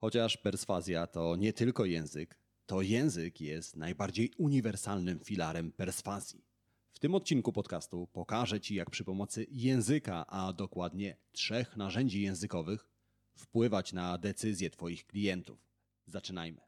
[0.00, 6.44] Chociaż perswazja to nie tylko język, to język jest najbardziej uniwersalnym filarem perswazji.
[6.92, 12.88] W tym odcinku podcastu pokażę Ci, jak przy pomocy języka, a dokładnie trzech narzędzi językowych,
[13.34, 15.58] wpływać na decyzje Twoich klientów.
[16.06, 16.60] Zaczynajmy.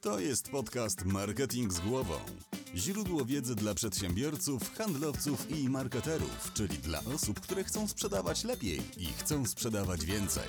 [0.00, 2.14] To jest podcast Marketing z głową.
[2.74, 9.06] Źródło wiedzy dla przedsiębiorców, handlowców i marketerów, czyli dla osób, które chcą sprzedawać lepiej i
[9.06, 10.48] chcą sprzedawać więcej.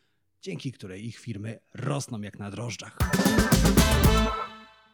[0.41, 2.97] dzięki której ich firmy rosną jak na drożdżach.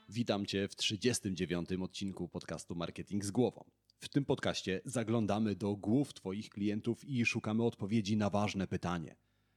[0.09, 1.69] Witam Cię w 39.
[1.81, 3.63] odcinku podcastu Marketing z głową.
[3.99, 9.15] W tym podcaście zaglądamy do głów Twoich klientów i szukamy odpowiedzi na ważne pytanie: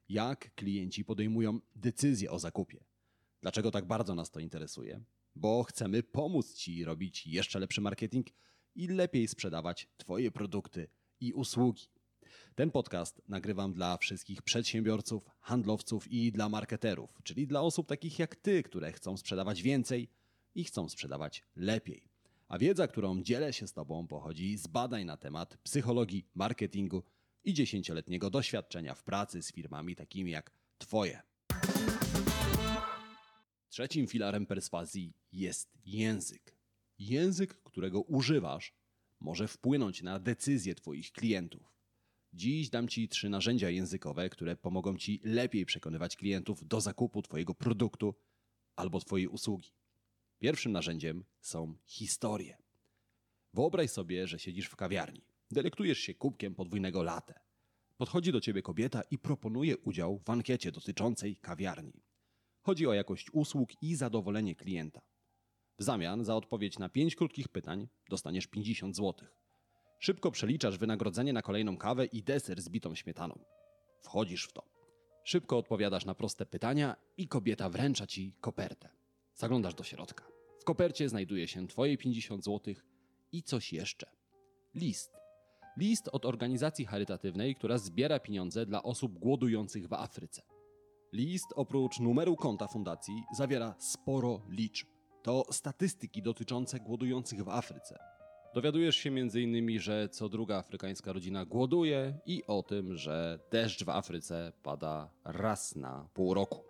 [0.09, 2.84] jak klienci podejmują decyzje o zakupie?
[3.42, 5.01] Dlaczego tak bardzo nas to interesuje?
[5.34, 8.27] Bo chcemy pomóc Ci robić jeszcze lepszy marketing
[8.75, 10.89] i lepiej sprzedawać Twoje produkty
[11.20, 12.00] i usługi.
[12.61, 18.36] Ten podcast nagrywam dla wszystkich przedsiębiorców, handlowców i dla marketerów, czyli dla osób takich jak
[18.36, 20.08] Ty, które chcą sprzedawać więcej
[20.55, 22.08] i chcą sprzedawać lepiej.
[22.48, 27.02] A wiedza, którą dzielę się z Tobą, pochodzi z badań na temat psychologii, marketingu
[27.44, 31.22] i dziesięcioletniego doświadczenia w pracy z firmami takimi jak Twoje.
[33.69, 36.56] Trzecim filarem perswazji jest język.
[36.98, 38.74] Język, którego używasz,
[39.20, 41.80] może wpłynąć na decyzje Twoich klientów.
[42.33, 47.55] Dziś dam Ci trzy narzędzia językowe, które pomogą Ci lepiej przekonywać klientów do zakupu Twojego
[47.55, 48.14] produktu
[48.77, 49.70] albo Twojej usługi.
[50.39, 52.56] Pierwszym narzędziem są historie.
[53.55, 57.41] Wyobraź sobie, że siedzisz w kawiarni, delektujesz się kubkiem podwójnego latte.
[57.96, 62.02] Podchodzi do ciebie kobieta i proponuje udział w ankiecie dotyczącej kawiarni.
[62.62, 65.01] Chodzi o jakość usług i zadowolenie klienta.
[65.79, 69.29] W zamian za odpowiedź na 5 krótkich pytań dostaniesz 50 zł.
[70.00, 73.38] Szybko przeliczasz wynagrodzenie na kolejną kawę i deser z bitą śmietaną.
[74.00, 74.62] Wchodzisz w to.
[75.24, 78.88] Szybko odpowiadasz na proste pytania i kobieta wręcza ci kopertę.
[79.34, 80.24] Zaglądasz do środka.
[80.61, 82.74] W kopercie znajduje się twoje 50 zł
[83.33, 84.11] i coś jeszcze.
[84.74, 85.12] List.
[85.77, 90.42] List od organizacji charytatywnej, która zbiera pieniądze dla osób głodujących w Afryce.
[91.12, 94.88] List oprócz numeru konta fundacji zawiera sporo liczb.
[95.22, 98.20] To statystyki dotyczące głodujących w Afryce.
[98.55, 103.88] Dowiadujesz się m.in., że co druga afrykańska rodzina głoduje i o tym, że deszcz w
[103.88, 106.64] Afryce pada raz na pół roku.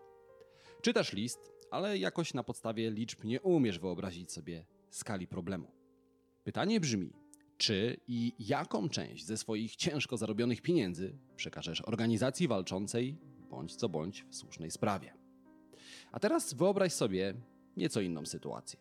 [0.82, 1.38] Czytasz list,
[1.70, 5.70] ale jakoś na podstawie liczb nie umiesz wyobrazić sobie skali problemu.
[6.44, 7.12] Pytanie brzmi:
[7.56, 13.16] czy i jaką część ze swoich ciężko zarobionych pieniędzy przekażesz organizacji walczącej
[13.50, 15.14] bądź co bądź w słusznej sprawie?
[16.12, 17.34] A teraz wyobraź sobie
[17.76, 18.78] nieco inną sytuację.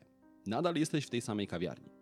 [0.47, 1.98] Nadal jesteś w tej samej kawiarni.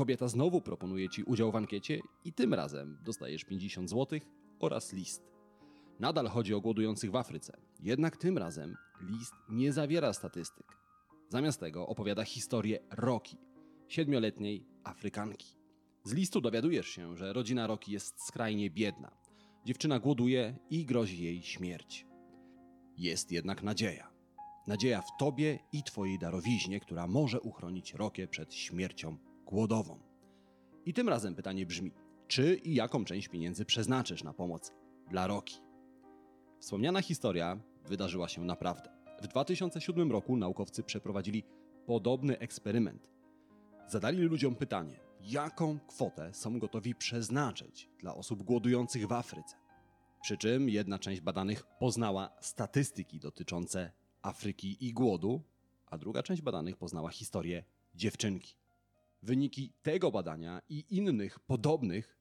[0.00, 4.20] Kobieta znowu proponuje ci udział w ankiecie i tym razem dostajesz 50 zł
[4.60, 5.22] oraz list.
[5.98, 10.76] Nadal chodzi o głodujących w Afryce, jednak tym razem list nie zawiera statystyk.
[11.28, 13.36] Zamiast tego opowiada historię Roki,
[13.88, 15.56] siedmioletniej Afrykanki.
[16.04, 19.10] Z listu dowiadujesz się, że rodzina Roki jest skrajnie biedna.
[19.64, 22.06] Dziewczyna głoduje i grozi jej śmierć.
[22.96, 24.10] Jest jednak nadzieja.
[24.66, 29.98] Nadzieja w tobie i twojej darowiźnie, która może uchronić Rokę przed śmiercią głodową.
[30.86, 31.92] I tym razem pytanie brzmi:
[32.28, 34.72] czy i jaką część pieniędzy przeznaczysz na pomoc
[35.10, 35.60] dla Roki?
[36.60, 38.90] Wspomniana historia wydarzyła się naprawdę.
[39.22, 41.44] W 2007 roku naukowcy przeprowadzili
[41.86, 43.08] podobny eksperyment.
[43.88, 49.56] Zadali ludziom pytanie, jaką kwotę są gotowi przeznaczyć dla osób głodujących w Afryce.
[50.22, 55.42] Przy czym jedna część badanych poznała statystyki dotyczące Afryki i głodu,
[55.86, 57.64] a druga część badanych poznała historię
[57.94, 58.59] dziewczynki.
[59.22, 62.18] Wyniki tego badania i innych podobnych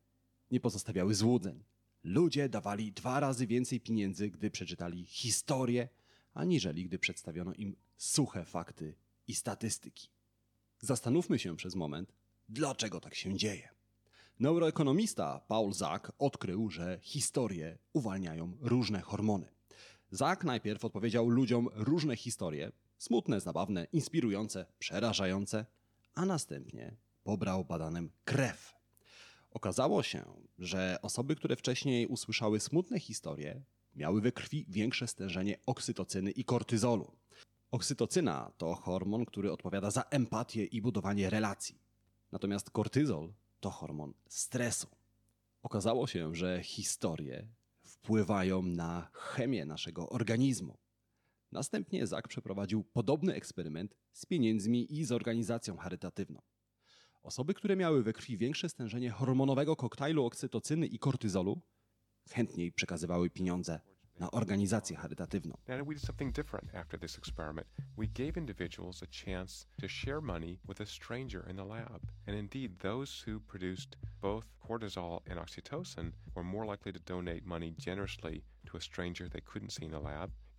[0.52, 1.64] nie pozostawiały złudzeń.
[2.04, 5.90] Ludzie dawali dwa razy więcej pieniędzy, gdy przeczytali historię,
[6.34, 8.96] aniżeli gdy przedstawiono im suche fakty
[9.28, 10.10] i statystyki.
[10.80, 12.14] Zastanówmy się przez moment,
[12.50, 13.70] dlaczego tak się dzieje.
[14.40, 19.48] Neuroekonomista Paul Zak odkrył, że historie uwalniają różne hormony.
[20.12, 25.66] Zak najpierw odpowiedział ludziom różne historie, smutne, zabawne, inspirujące, przerażające,
[26.20, 28.76] a następnie pobrał badanym krew.
[29.52, 30.24] Okazało się,
[30.58, 33.62] że osoby, które wcześniej usłyszały smutne historie,
[33.96, 37.18] miały we krwi większe stężenie oksytocyny i kortyzolu.
[37.72, 41.80] Oksytocyna to hormon, który odpowiada za empatię i budowanie relacji.
[42.32, 44.88] Natomiast kortyzol to hormon stresu.
[45.64, 47.48] Okazało się, że historie
[47.84, 50.78] wpływają na chemię naszego organizmu.
[51.52, 56.42] Następnie Zak przeprowadził podobny eksperyment z pieniędzmi i z organizacją charytatywną.
[57.24, 61.62] Osoby, które miały we krwi większe stężenie hormonowego koktajlu oksytocyny i kortyzolu,
[62.32, 63.80] chętniej przekazywały pieniądze
[64.20, 65.58] na organizację charytatywną.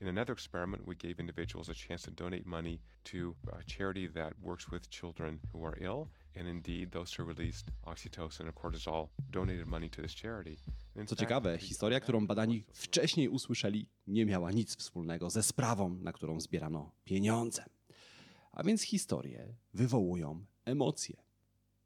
[0.01, 4.33] In another experiment, we gave individuals a chance to donate money to a charity that
[4.43, 6.09] works with children who are ill.
[6.37, 10.57] And indeed, those who released oxytocin and cortisol donated money to this charity.
[11.07, 16.41] Co ciekawe, historia, którą badani wcześniej usłyszeli, nie miała nic wspólnego ze sprawą, na którą
[16.41, 17.65] zbierano pieniądze.
[18.53, 21.23] A więc historie wywołują emocje.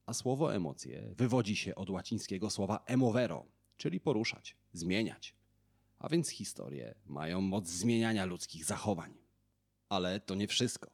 [0.06, 3.46] A słowo emocje wywodzi się od łacińskiego słowa emovero,
[3.76, 5.34] czyli poruszać, zmieniać.
[6.04, 9.14] A więc historie mają moc zmieniania ludzkich zachowań.
[9.88, 10.90] Ale to nie wszystko.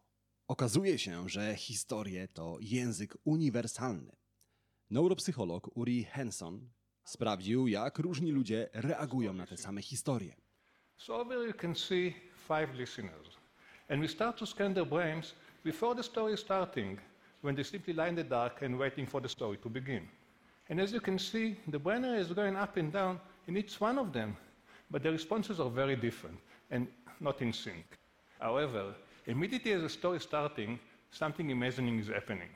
[0.48, 4.16] Okazuje się, że historie to język uniwersalny.
[4.90, 6.68] Neuropsycholog Uri Henson
[7.04, 10.36] sprawdził, jak różni ludzie reagują na te same historie.
[10.96, 12.14] So over you can see
[12.48, 13.28] five listeners.
[13.88, 15.34] And we start to scan their brains
[15.64, 17.00] before the story starting,
[17.42, 20.08] when they simply lie in the dark and waiting for the story to begin.
[20.68, 24.00] And as you can see, the brain is going up and down in each one
[24.00, 24.36] of them,
[24.90, 26.40] but the responses are very different
[26.70, 26.87] and
[27.20, 27.87] not in sync.
[28.38, 28.94] However,
[29.26, 30.78] immediately as the story is starting,
[31.10, 32.50] something amazing is happening.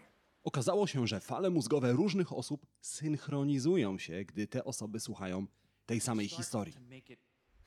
[0.45, 5.47] Okazało się, że fale mózgowe różnych osób synchronizują się, gdy te osoby słuchają
[5.87, 6.75] tej samej historii.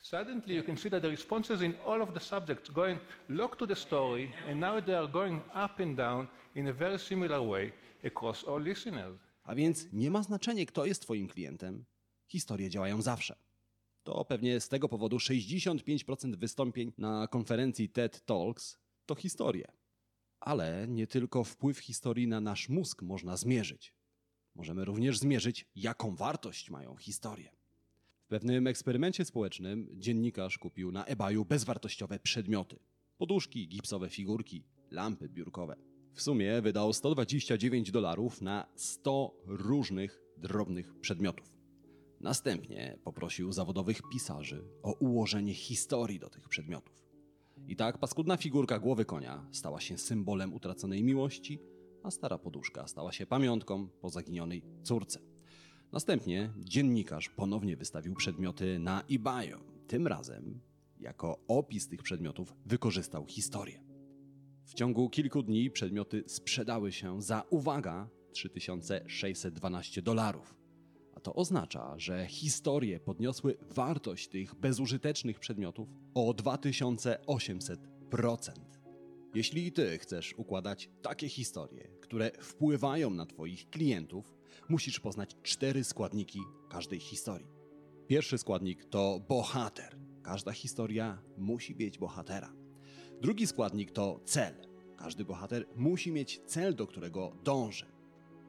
[0.01, 2.99] Suddenly, you can see that the responses in all of the subjects going
[3.29, 6.99] look to the story, and now they are going up and down in a very
[6.99, 7.71] similar way
[8.05, 9.17] across all listeners.
[9.43, 11.85] A więc nie ma znaczenia, kto jest Twoim klientem.
[12.27, 13.35] Historie działają zawsze.
[14.07, 19.68] To pewnie z tego powodu 65% wystąpień na konferencji TED Talks to historie.
[20.39, 23.94] Ale nie tylko wpływ historii na nasz mózg można zmierzyć.
[24.56, 27.51] Możemy również zmierzyć, jaką wartość mają historie.
[28.19, 32.80] W pewnym eksperymencie społecznym dziennikarz kupił na eBayu bezwartościowe przedmioty:
[33.18, 35.75] poduszki, gipsowe figurki, lampy biurkowe.
[36.13, 41.56] W sumie wydał 129 dolarów na 100 różnych drobnych przedmiotów.
[42.21, 47.07] Następnie poprosił zawodowych pisarzy o ułożenie historii do tych przedmiotów.
[47.67, 51.59] I tak paskudna figurka głowy konia stała się symbolem utraconej miłości,
[52.03, 55.19] a stara poduszka stała się pamiątką po zaginionej córce.
[55.91, 59.59] Następnie dziennikarz ponownie wystawił przedmioty na eBayu.
[59.87, 60.59] Tym razem
[60.99, 63.83] jako opis tych przedmiotów wykorzystał historię.
[64.65, 70.56] W ciągu kilku dni przedmioty sprzedały się za, uwaga, 3612 dolarów.
[71.27, 77.77] To oznacza, że historie podniosły wartość tych bezużytecznych przedmiotów o 2800%.
[79.35, 84.33] Jeśli ty chcesz układać takie historie, które wpływają na twoich klientów,
[84.69, 86.39] musisz poznać cztery składniki
[86.69, 87.47] każdej historii.
[88.07, 89.97] Pierwszy składnik to bohater.
[90.23, 92.53] Każda historia musi mieć bohatera.
[93.21, 94.53] Drugi składnik to cel.
[94.97, 97.85] Każdy bohater musi mieć cel, do którego dąży.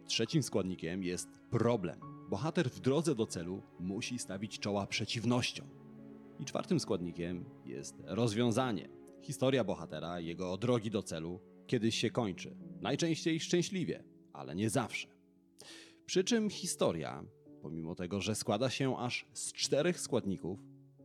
[0.06, 2.17] Trzecim składnikiem jest problem.
[2.28, 5.66] Bohater w drodze do celu musi stawić czoła przeciwnościom.
[6.38, 8.88] I czwartym składnikiem jest rozwiązanie.
[9.22, 12.56] Historia bohatera, jego drogi do celu kiedyś się kończy.
[12.80, 15.08] Najczęściej szczęśliwie, ale nie zawsze.
[16.06, 17.24] Przy czym historia,
[17.62, 20.58] pomimo tego, że składa się aż z czterech składników,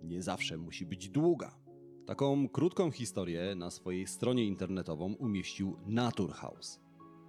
[0.03, 1.55] nie zawsze musi być długa.
[2.05, 6.79] Taką krótką historię na swojej stronie internetową umieścił Naturhaus.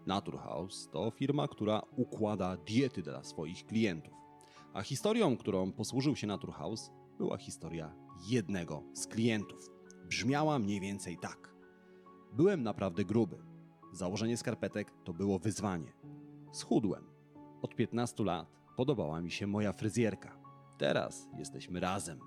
[0.07, 4.15] Naturhaus to firma, która układa diety dla swoich klientów.
[4.75, 7.95] A historią, którą posłużył się Naturhaus, była historia
[8.29, 9.71] jednego z klientów.
[10.09, 11.55] Brzmiała mniej więcej tak.
[12.33, 13.37] Byłem naprawdę gruby.
[13.93, 15.93] Założenie skarpetek to było wyzwanie.
[16.53, 17.05] Schudłem.
[17.63, 20.41] Od 15 lat podobała mi się moja fryzjerka.
[20.79, 22.19] Teraz jesteśmy razem.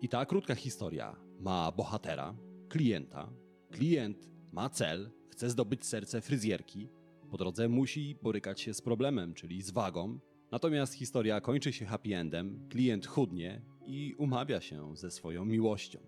[0.00, 2.34] I ta krótka historia ma bohatera,
[2.68, 3.28] klienta.
[3.70, 6.88] Klient ma cel, chce zdobyć serce fryzjerki.
[7.32, 10.18] Po drodze musi borykać się z problemem, czyli z wagą.
[10.50, 15.98] Natomiast historia kończy się happy endem, klient chudnie i umawia się ze swoją miłością.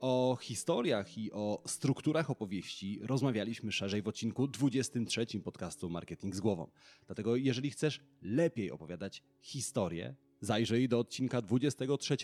[0.00, 6.70] O historiach i o strukturach opowieści rozmawialiśmy szerzej w odcinku 23 podcastu Marketing z głową.
[7.06, 12.16] Dlatego jeżeli chcesz lepiej opowiadać historię, zajrzyj do odcinka 23.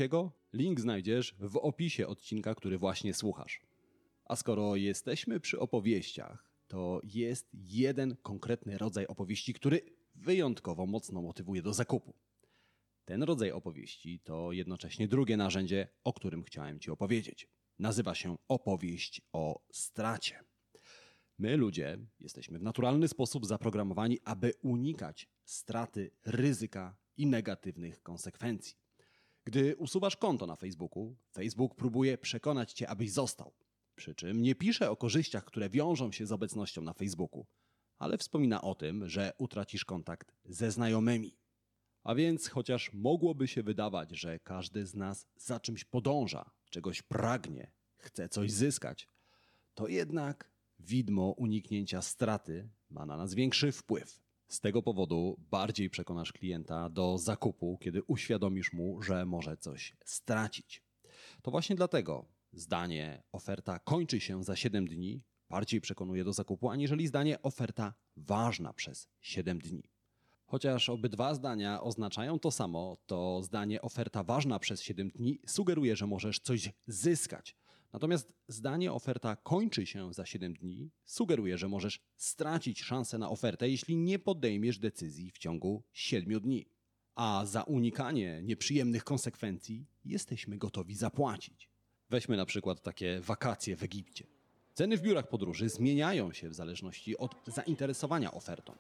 [0.53, 3.61] Link znajdziesz w opisie odcinka, który właśnie słuchasz.
[4.25, 9.81] A skoro jesteśmy przy opowieściach, to jest jeden konkretny rodzaj opowieści, który
[10.15, 12.15] wyjątkowo mocno motywuje do zakupu.
[13.05, 17.49] Ten rodzaj opowieści to jednocześnie drugie narzędzie, o którym chciałem Ci opowiedzieć.
[17.79, 20.45] Nazywa się opowieść o stracie.
[21.39, 28.77] My, ludzie, jesteśmy w naturalny sposób zaprogramowani, aby unikać straty, ryzyka i negatywnych konsekwencji.
[29.45, 33.53] Gdy usuwasz konto na Facebooku, Facebook próbuje przekonać cię, abyś został.
[34.03, 37.47] Przy czym nie pisze o korzyściach, które wiążą się z obecnością na Facebooku,
[37.99, 41.37] ale wspomina o tym, że utracisz kontakt ze znajomymi.
[42.05, 47.73] A więc, chociaż mogłoby się wydawać, że każdy z nas za czymś podąża, czegoś pragnie,
[47.97, 49.09] chce coś zyskać,
[49.75, 54.21] to jednak widmo uniknięcia straty ma na nas większy wpływ.
[54.49, 60.83] Z tego powodu bardziej przekonasz klienta do zakupu, kiedy uświadomisz mu, że może coś stracić.
[61.43, 67.07] To właśnie dlatego zdanie oferta kończy się za 7 dni bardziej przekonuje do zakupu, aniżeli
[67.07, 69.83] zdanie oferta ważna przez 7 dni.
[70.47, 76.07] Chociaż obydwa zdania oznaczają to samo, to zdanie oferta ważna przez 7 dni sugeruje, że
[76.07, 77.57] możesz coś zyskać.
[77.93, 83.69] Natomiast zdanie oferta kończy się za 7 dni sugeruje, że możesz stracić szansę na ofertę,
[83.69, 86.67] jeśli nie podejmiesz decyzji w ciągu 7 dni.
[87.15, 91.72] A za unikanie nieprzyjemnych konsekwencji jesteśmy gotowi zapłacić.
[92.13, 94.27] Weźmy na przykład takie wakacje w Egipcie.
[94.75, 98.75] Ceny w biurach podróży zmieniają się w zależności od zainteresowania ofertą.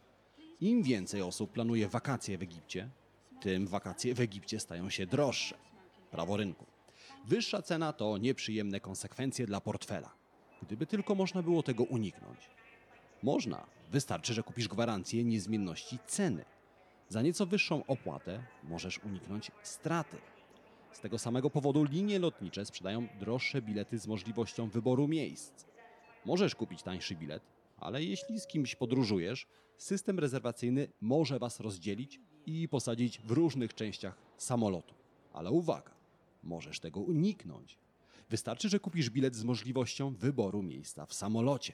[0.61, 2.89] Im więcej osób planuje wakacje w Egipcie,
[3.41, 5.59] tym wakacje w Egipcie stają się droższe.
[6.11, 6.67] Prawo rynku.
[7.25, 10.15] Wyższa cena to nieprzyjemne konsekwencje dla portfela.
[10.62, 12.39] Gdyby tylko można było tego uniknąć.
[13.23, 13.67] Można.
[13.91, 16.45] Wystarczy, że kupisz gwarancję niezmienności ceny.
[17.09, 20.17] Za nieco wyższą opłatę możesz uniknąć straty.
[20.93, 25.65] Z tego samego powodu linie lotnicze sprzedają droższe bilety z możliwością wyboru miejsc.
[26.25, 27.43] Możesz kupić tańszy bilet,
[27.77, 29.47] ale jeśli z kimś podróżujesz,
[29.77, 34.95] system rezerwacyjny może Was rozdzielić i posadzić w różnych częściach samolotu.
[35.33, 35.95] Ale uwaga,
[36.43, 37.79] możesz tego uniknąć.
[38.31, 41.73] Wystarczy, że kupisz bilet z możliwością wyboru miejsca w samolocie.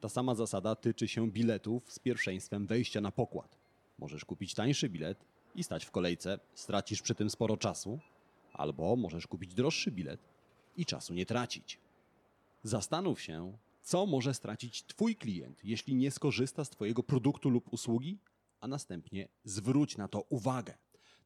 [0.00, 3.58] Ta sama zasada tyczy się biletów z pierwszeństwem wejścia na pokład.
[3.98, 7.98] Możesz kupić tańszy bilet i stać w kolejce, stracisz przy tym sporo czasu,
[8.52, 10.28] albo możesz kupić droższy bilet
[10.76, 11.78] i czasu nie tracić.
[12.62, 18.18] Zastanów się, co może stracić Twój klient, jeśli nie skorzysta z Twojego produktu lub usługi,
[18.60, 20.74] a następnie zwróć na to uwagę.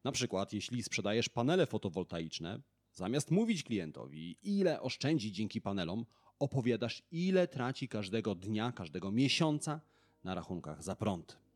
[0.03, 2.61] Na przykład, jeśli sprzedajesz panele fotowoltaiczne,
[2.93, 6.05] zamiast mówić klientowi, ile oszczędzi dzięki panelom,
[6.39, 9.81] opowiadasz, ile traci każdego dnia, każdego miesiąca
[10.23, 11.46] na rachunkach za prąd.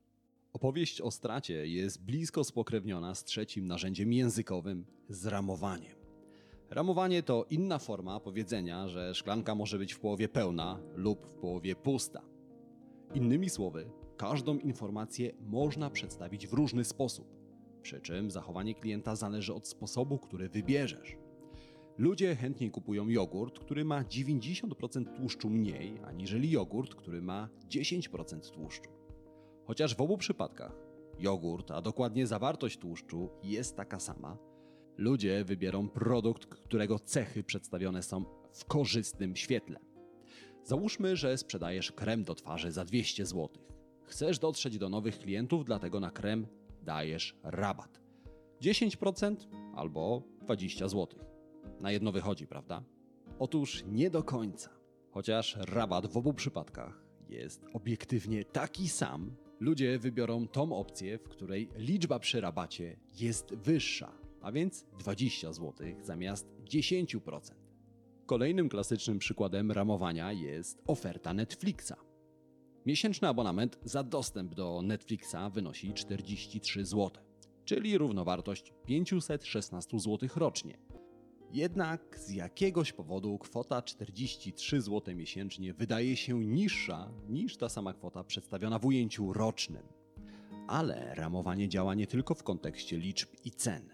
[0.54, 5.96] Opowieść o stracie jest blisko spokrewniona z trzecim narzędziem językowym z ramowaniem.
[6.70, 11.76] Ramowanie to inna forma powiedzenia, że szklanka może być w połowie pełna lub w połowie
[11.76, 12.22] pusta.
[13.14, 17.28] Innymi słowy, każdą informację można przedstawić w różny sposób,
[17.82, 21.18] przy czym zachowanie klienta zależy od sposobu, który wybierzesz.
[21.98, 29.01] Ludzie chętniej kupują jogurt, który ma 90% tłuszczu mniej, aniżeli jogurt, który ma 10% tłuszczu.
[29.66, 30.72] Chociaż w obu przypadkach
[31.20, 34.38] jogurt, a dokładnie zawartość tłuszczu jest taka sama,
[34.98, 39.80] ludzie wybiorą produkt, którego cechy przedstawione są w korzystnym świetle.
[40.64, 43.50] Załóżmy, że sprzedajesz krem do twarzy za 200 zł.
[44.04, 46.48] Chcesz dotrzeć do nowych klientów, dlatego na krem
[46.82, 48.02] dajesz rabat.
[48.62, 49.36] 10%
[49.76, 51.20] albo 20 zł.
[51.80, 52.84] Na jedno wychodzi, prawda?
[53.40, 54.70] Otóż nie do końca.
[55.12, 61.70] Chociaż rabat w obu przypadkach jest obiektywnie taki sam, ludzie wybiorą tą opcję, w której
[61.76, 67.40] liczba przy rabacie jest wyższa, a więc 20 zł zamiast 10%.
[68.26, 71.94] Kolejnym klasycznym przykładem ramowania jest oferta Netflixa.
[72.86, 77.24] Miesięczny abonament za dostęp do Netflixa wynosi 43 zł,
[77.66, 80.78] czyli równowartość 516 zł rocznie.
[81.54, 88.24] Jednak z jakiegoś powodu kwota 43 zł miesięcznie wydaje się niższa niż ta sama kwota
[88.24, 89.84] przedstawiona w ujęciu rocznym.
[90.68, 93.90] Ale ramowanie działa nie tylko w kontekście liczb i cen.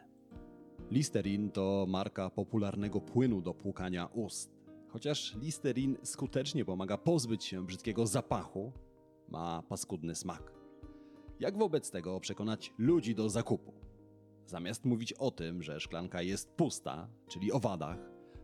[0.92, 4.58] Listerin to marka popularnego płynu do płukania ust.
[4.88, 8.72] Chociaż Listerin skutecznie pomaga pozbyć się brzydkiego zapachu,
[9.30, 10.54] ma paskudny smak.
[11.40, 13.87] Jak wobec tego przekonać ludzi do zakupu?
[14.48, 17.98] Zamiast mówić o tym, że szklanka jest pusta, czyli o wadach,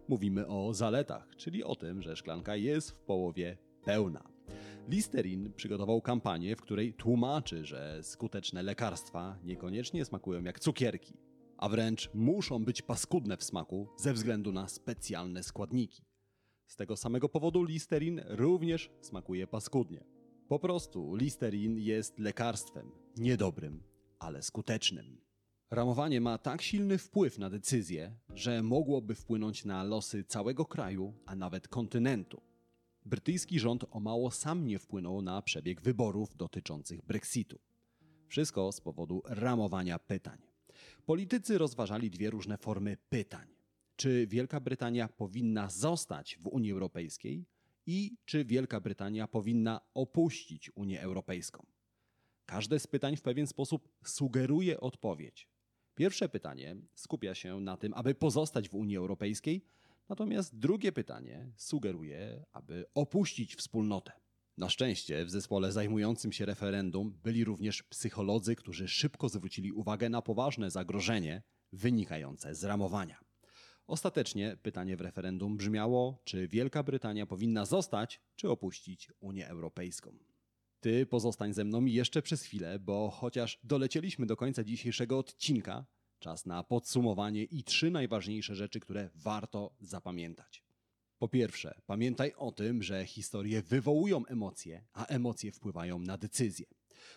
[0.07, 4.23] mówimy o zaletach, czyli o tym, że szklanka jest w połowie pełna.
[4.89, 11.13] Listerin przygotował kampanię, w której tłumaczy, że skuteczne lekarstwa niekoniecznie smakują jak cukierki,
[11.57, 16.03] a wręcz muszą być paskudne w smaku ze względu na specjalne składniki.
[16.67, 20.03] Z tego samego powodu Listerin również smakuje paskudnie.
[20.47, 23.83] Po prostu Listerin jest lekarstwem, niedobrym,
[24.19, 25.23] ale skutecznym.
[25.73, 31.35] Ramowanie ma tak silny wpływ na decyzje, że mogłoby wpłynąć na losy całego kraju, a
[31.35, 32.41] nawet kontynentu.
[33.05, 37.59] Brytyjski rząd o mało sam nie wpłynął na przebieg wyborów dotyczących Brexitu.
[38.27, 40.37] Wszystko z powodu ramowania pytań.
[41.05, 43.47] Politycy rozważali dwie różne formy pytań.
[43.95, 47.45] Czy Wielka Brytania powinna zostać w Unii Europejskiej
[47.85, 51.65] i czy Wielka Brytania powinna opuścić Unię Europejską?
[52.45, 55.52] Każde z pytań w pewien sposób sugeruje odpowiedź.
[55.95, 59.65] Pierwsze pytanie skupia się na tym, aby pozostać w Unii Europejskiej,
[60.09, 64.11] natomiast drugie pytanie sugeruje, aby opuścić wspólnotę.
[64.57, 70.21] Na szczęście w zespole zajmującym się referendum byli również psycholodzy, którzy szybko zwrócili uwagę na
[70.21, 73.19] poważne zagrożenie wynikające z ramowania.
[73.87, 80.32] Ostatecznie pytanie w referendum brzmiało, czy Wielka Brytania powinna zostać, czy opuścić Unię Europejską.
[80.83, 85.85] Ty pozostań ze mną jeszcze przez chwilę, bo chociaż dolecieliśmy do końca dzisiejszego odcinka,
[86.19, 90.63] czas na podsumowanie i trzy najważniejsze rzeczy, które warto zapamiętać.
[91.17, 96.65] Po pierwsze, pamiętaj o tym, że historie wywołują emocje, a emocje wpływają na decyzje.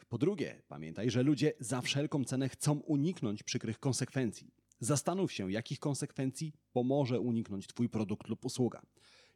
[0.09, 4.51] Po drugie, pamiętaj, że ludzie za wszelką cenę chcą uniknąć przykrych konsekwencji.
[4.81, 8.83] Zastanów się, jakich konsekwencji pomoże uniknąć Twój produkt lub usługa.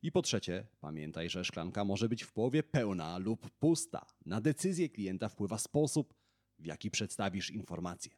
[0.03, 4.07] I po trzecie, pamiętaj, że szklanka może być w połowie pełna lub pusta.
[4.27, 6.15] Na decyzję klienta wpływa sposób,
[6.59, 8.13] w jaki przedstawisz informacje.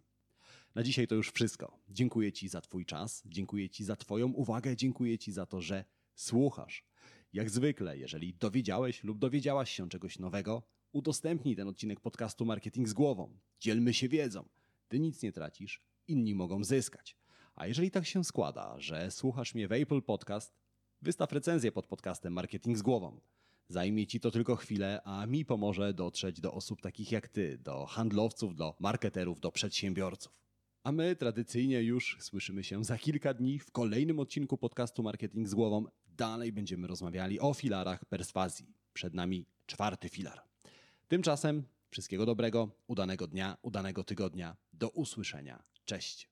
[0.74, 1.78] Na dzisiaj to już wszystko.
[1.88, 5.84] Dziękuję Ci za Twój czas, dziękuję Ci za Twoją uwagę, dziękuję Ci za to, że
[6.14, 6.84] słuchasz.
[7.32, 10.62] Jak zwykle, jeżeli dowiedziałeś lub dowiedziałaś się czegoś nowego,
[10.92, 13.38] udostępnij ten odcinek podcastu Marketing z głową.
[13.60, 14.48] Dzielmy się wiedzą.
[14.88, 17.16] Ty nic nie tracisz, inni mogą zyskać.
[17.54, 20.61] A jeżeli tak się składa, że słuchasz mnie w Apple Podcast,
[21.02, 23.20] wystaw recenzję pod podcastem Marketing z głową.
[23.68, 27.86] Zajmie ci to tylko chwilę, a mi pomoże dotrzeć do osób takich jak ty, do
[27.86, 30.42] handlowców, do marketerów, do przedsiębiorców.
[30.84, 35.54] A my tradycyjnie już słyszymy się za kilka dni w kolejnym odcinku podcastu Marketing z
[35.54, 35.84] głową.
[36.06, 38.66] Dalej będziemy rozmawiali o filarach perswazji.
[38.92, 40.42] Przed nami czwarty filar.
[41.08, 44.56] Tymczasem wszystkiego dobrego, udanego dnia, udanego tygodnia.
[44.72, 45.62] Do usłyszenia.
[45.84, 46.31] Cześć.